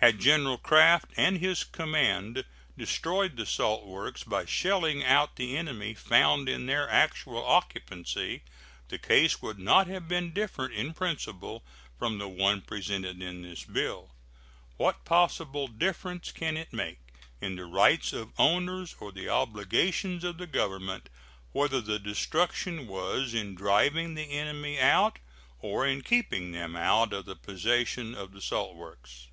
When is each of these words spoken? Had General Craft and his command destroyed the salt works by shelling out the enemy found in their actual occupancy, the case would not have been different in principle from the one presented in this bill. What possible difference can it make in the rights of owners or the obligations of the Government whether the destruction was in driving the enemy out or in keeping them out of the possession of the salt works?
Had 0.00 0.20
General 0.20 0.58
Craft 0.58 1.10
and 1.16 1.38
his 1.38 1.64
command 1.64 2.44
destroyed 2.78 3.36
the 3.36 3.44
salt 3.44 3.84
works 3.84 4.22
by 4.22 4.44
shelling 4.44 5.02
out 5.04 5.34
the 5.34 5.56
enemy 5.56 5.92
found 5.92 6.48
in 6.48 6.66
their 6.66 6.88
actual 6.88 7.44
occupancy, 7.44 8.42
the 8.90 8.96
case 9.00 9.42
would 9.42 9.58
not 9.58 9.88
have 9.88 10.06
been 10.06 10.32
different 10.32 10.72
in 10.72 10.94
principle 10.94 11.64
from 11.98 12.18
the 12.18 12.28
one 12.28 12.60
presented 12.60 13.20
in 13.20 13.42
this 13.42 13.64
bill. 13.64 14.14
What 14.76 15.04
possible 15.04 15.66
difference 15.66 16.30
can 16.30 16.56
it 16.56 16.72
make 16.72 17.00
in 17.40 17.56
the 17.56 17.64
rights 17.66 18.12
of 18.12 18.30
owners 18.38 18.94
or 19.00 19.10
the 19.10 19.28
obligations 19.28 20.22
of 20.22 20.38
the 20.38 20.46
Government 20.46 21.08
whether 21.50 21.80
the 21.80 21.98
destruction 21.98 22.86
was 22.86 23.34
in 23.34 23.56
driving 23.56 24.14
the 24.14 24.30
enemy 24.30 24.78
out 24.78 25.18
or 25.58 25.84
in 25.84 26.02
keeping 26.02 26.52
them 26.52 26.76
out 26.76 27.12
of 27.12 27.24
the 27.24 27.34
possession 27.36 28.14
of 28.14 28.30
the 28.30 28.40
salt 28.40 28.76
works? 28.76 29.24